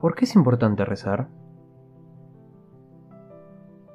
¿Por 0.00 0.14
qué 0.14 0.24
es 0.24 0.34
importante 0.34 0.84
rezar? 0.84 1.28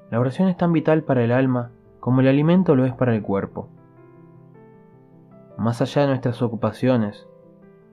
La 0.09 0.19
oración 0.19 0.49
es 0.49 0.57
tan 0.57 0.73
vital 0.73 1.03
para 1.03 1.23
el 1.23 1.31
alma 1.31 1.71
como 1.99 2.21
el 2.21 2.27
alimento 2.27 2.75
lo 2.75 2.85
es 2.85 2.93
para 2.93 3.13
el 3.15 3.21
cuerpo. 3.21 3.69
Más 5.57 5.81
allá 5.81 6.03
de 6.03 6.07
nuestras 6.07 6.41
ocupaciones, 6.41 7.27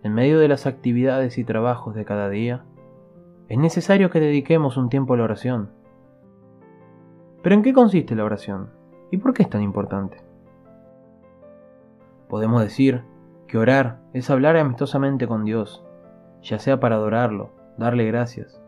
en 0.03 0.15
medio 0.15 0.39
de 0.39 0.49
las 0.49 0.67
actividades 0.67 1.37
y 1.37 1.45
trabajos 1.45 1.95
de 1.95 2.05
cada 2.05 2.29
día, 2.31 2.65
es 3.49 3.59
necesario 3.59 4.11
que 4.11 4.21
dediquemos 4.21 4.77
un 4.77 4.89
tiempo 4.89 5.15
a 5.15 5.17
la 5.17 5.25
oración. 5.25 5.71
Pero 7.43 7.55
¿en 7.55 7.63
qué 7.63 7.75
consiste 7.75 8.15
la 8.15 8.25
oración? 8.25 8.71
¿Y 9.11 9.19
por 9.19 9.35
qué 9.35 9.43
es 9.43 9.51
tan 9.51 9.63
importante? 9.63 10.19
Podemos 12.29 12.63
decir 12.63 13.03
que 13.47 13.59
orar 13.59 14.01
es 14.13 14.31
hablar 14.31 14.57
amistosamente 14.57 15.29
con 15.29 15.45
Dios, 15.45 15.85
ya 16.43 16.59
sea 16.59 16.81
para 16.81 16.97
adorarlo, 16.97 17.51
darle 17.77 18.05
gracias, 18.05 18.61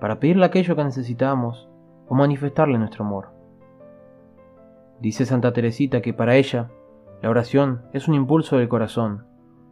para 0.00 0.20
pedirle 0.20 0.46
aquello 0.46 0.76
que 0.76 0.84
necesitamos 0.84 1.68
o 2.08 2.14
manifestarle 2.14 2.78
nuestro 2.78 3.04
amor. 3.04 3.30
Dice 5.00 5.24
Santa 5.24 5.52
Teresita 5.52 6.02
que 6.02 6.12
para 6.12 6.36
ella 6.36 6.70
la 7.22 7.30
oración 7.30 7.82
es 7.92 8.08
un 8.08 8.14
impulso 8.14 8.58
del 8.58 8.68
corazón, 8.68 9.24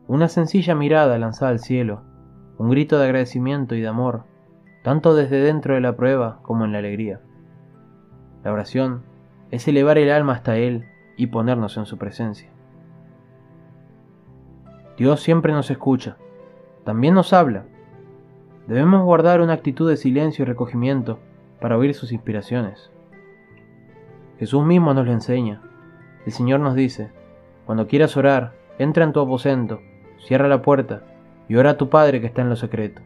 una 0.06 0.28
sencilla 0.28 0.74
mirada 0.74 1.18
lanzada 1.18 1.50
al 1.50 1.58
cielo, 1.58 2.02
un 2.58 2.70
grito 2.70 2.98
de 2.98 3.04
agradecimiento 3.04 3.74
y 3.74 3.80
de 3.80 3.88
amor, 3.88 4.24
tanto 4.82 5.14
desde 5.14 5.40
dentro 5.40 5.74
de 5.74 5.80
la 5.80 5.96
prueba 5.96 6.40
como 6.42 6.64
en 6.64 6.72
la 6.72 6.78
alegría. 6.78 7.20
La 8.42 8.52
oración 8.52 9.02
es 9.50 9.66
elevar 9.68 9.98
el 9.98 10.10
alma 10.10 10.34
hasta 10.34 10.56
Él 10.56 10.86
y 11.16 11.26
ponernos 11.26 11.76
en 11.76 11.86
su 11.86 11.98
presencia. 11.98 12.50
Dios 14.96 15.20
siempre 15.20 15.52
nos 15.52 15.70
escucha, 15.70 16.16
también 16.84 17.14
nos 17.14 17.32
habla. 17.32 17.64
Debemos 18.68 19.02
guardar 19.02 19.40
una 19.40 19.54
actitud 19.54 19.88
de 19.88 19.96
silencio 19.96 20.42
y 20.42 20.46
recogimiento 20.46 21.18
para 21.58 21.78
oír 21.78 21.94
sus 21.94 22.12
inspiraciones. 22.12 22.90
Jesús 24.38 24.62
mismo 24.62 24.92
nos 24.92 25.06
lo 25.06 25.12
enseña. 25.12 25.62
El 26.26 26.32
Señor 26.32 26.60
nos 26.60 26.74
dice, 26.74 27.10
cuando 27.64 27.86
quieras 27.86 28.14
orar, 28.18 28.52
entra 28.78 29.04
en 29.04 29.14
tu 29.14 29.20
aposento, 29.20 29.80
cierra 30.18 30.48
la 30.48 30.60
puerta 30.60 31.02
y 31.48 31.56
ora 31.56 31.70
a 31.70 31.76
tu 31.78 31.88
Padre 31.88 32.20
que 32.20 32.26
está 32.26 32.42
en 32.42 32.50
lo 32.50 32.56
secreto. 32.56 33.00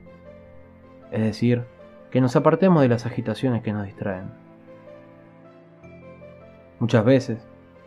Es 1.12 1.22
decir, 1.22 1.62
que 2.10 2.20
nos 2.20 2.34
apartemos 2.34 2.82
de 2.82 2.88
las 2.88 3.06
agitaciones 3.06 3.62
que 3.62 3.72
nos 3.72 3.86
distraen. 3.86 4.32
Muchas 6.80 7.04
veces 7.04 7.46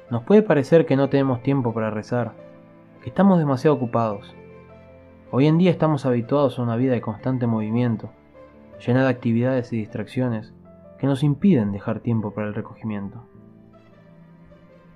nos 0.09 0.23
puede 0.23 0.43
parecer 0.43 0.85
que 0.85 0.95
no 0.95 1.09
tenemos 1.09 1.43
tiempo 1.43 1.73
para 1.73 1.89
rezar, 1.89 2.31
estamos 3.03 3.37
demasiado 3.37 3.75
ocupados. 3.75 4.33
Hoy 5.31 5.47
en 5.47 5.57
día 5.57 5.71
estamos 5.71 6.05
habituados 6.05 6.57
a 6.57 6.61
una 6.61 6.75
vida 6.75 6.93
de 6.93 7.01
constante 7.01 7.47
movimiento, 7.47 8.09
llena 8.85 9.03
de 9.03 9.09
actividades 9.09 9.73
y 9.73 9.77
distracciones 9.77 10.53
que 10.99 11.07
nos 11.07 11.23
impiden 11.23 11.71
dejar 11.71 11.99
tiempo 11.99 12.31
para 12.31 12.47
el 12.47 12.53
recogimiento. 12.53 13.23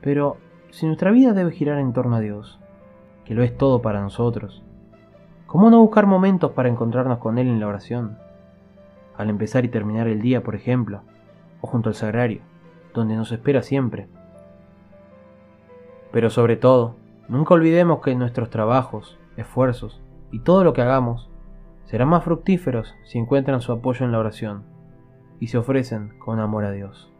Pero 0.02 0.38
si 0.70 0.86
nuestra 0.86 1.12
vida 1.12 1.34
debe 1.34 1.52
girar 1.52 1.80
en 1.80 1.94
torno 1.94 2.16
a 2.16 2.20
Dios, 2.20 2.60
que 3.26 3.34
lo 3.34 3.44
es 3.44 3.58
todo 3.58 3.82
para 3.82 4.02
nosotros, 4.02 4.64
¿cómo 5.48 5.70
no 5.70 5.82
buscar 5.82 6.06
momentos 6.06 6.52
para 6.52 6.70
encontrarnos 6.70 7.18
con 7.18 7.38
Él 7.38 7.48
en 7.48 7.60
la 7.60 7.68
oración? 7.68 8.18
Al 9.18 9.30
empezar 9.30 9.66
y 9.66 9.70
terminar 9.70 10.08
el 10.08 10.22
día, 10.22 10.44
por 10.44 10.56
ejemplo, 10.56 11.02
o 11.62 11.68
junto 11.68 11.90
al 11.90 11.96
sagrario, 11.96 12.42
donde 12.94 13.16
nos 13.16 13.32
espera 13.32 13.62
siempre. 13.62 14.08
Pero 16.12 16.30
sobre 16.30 16.56
todo, 16.56 16.96
Nunca 17.30 17.54
olvidemos 17.54 18.02
que 18.02 18.16
nuestros 18.16 18.50
trabajos, 18.50 19.20
esfuerzos 19.38 20.02
y 20.32 20.40
todo 20.40 20.64
lo 20.64 20.74
que 20.74 20.82
hagamos 20.82 21.30
serán 21.86 22.10
más 22.10 22.24
fructíferos 22.24 22.96
si 23.04 23.18
encuentran 23.18 23.62
su 23.62 23.72
apoyo 23.72 24.06
en 24.06 24.12
la 24.12 24.20
oración 24.20 24.64
y 25.40 25.48
se 25.48 25.58
ofrecen 25.58 26.18
con 26.20 26.40
amor 26.40 26.66
a 26.66 26.72
Dios. 26.72 27.12